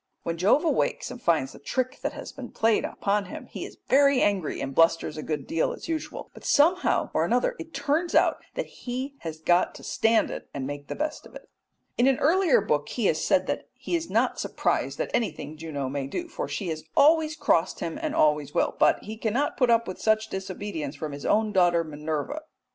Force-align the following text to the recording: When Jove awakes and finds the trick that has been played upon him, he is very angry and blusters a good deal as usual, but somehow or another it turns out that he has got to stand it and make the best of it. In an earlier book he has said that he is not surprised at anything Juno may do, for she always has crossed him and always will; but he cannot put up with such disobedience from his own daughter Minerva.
When 0.23 0.35
Jove 0.35 0.65
awakes 0.65 1.11
and 1.11 1.21
finds 1.21 1.51
the 1.53 1.59
trick 1.59 1.99
that 2.01 2.11
has 2.13 2.31
been 2.31 2.49
played 2.49 2.85
upon 2.85 3.25
him, 3.25 3.45
he 3.45 3.65
is 3.65 3.77
very 3.87 4.19
angry 4.19 4.59
and 4.59 4.73
blusters 4.73 5.15
a 5.15 5.21
good 5.21 5.45
deal 5.45 5.73
as 5.73 5.87
usual, 5.87 6.31
but 6.33 6.43
somehow 6.43 7.11
or 7.13 7.23
another 7.23 7.55
it 7.59 7.71
turns 7.71 8.15
out 8.15 8.39
that 8.55 8.65
he 8.65 9.13
has 9.19 9.39
got 9.39 9.75
to 9.75 9.83
stand 9.83 10.31
it 10.31 10.49
and 10.55 10.65
make 10.65 10.87
the 10.87 10.95
best 10.95 11.27
of 11.27 11.35
it. 11.35 11.51
In 11.99 12.07
an 12.07 12.17
earlier 12.17 12.61
book 12.61 12.89
he 12.89 13.05
has 13.05 13.23
said 13.23 13.45
that 13.45 13.67
he 13.75 13.95
is 13.95 14.09
not 14.09 14.39
surprised 14.39 14.99
at 14.99 15.11
anything 15.13 15.55
Juno 15.55 15.87
may 15.87 16.07
do, 16.07 16.27
for 16.27 16.47
she 16.47 16.75
always 16.97 17.33
has 17.35 17.39
crossed 17.39 17.79
him 17.79 17.99
and 18.01 18.15
always 18.15 18.55
will; 18.55 18.75
but 18.79 19.03
he 19.03 19.15
cannot 19.17 19.55
put 19.55 19.69
up 19.69 19.87
with 19.87 20.01
such 20.01 20.29
disobedience 20.29 20.95
from 20.95 21.11
his 21.11 21.27
own 21.27 21.51
daughter 21.51 21.83
Minerva. 21.83 22.41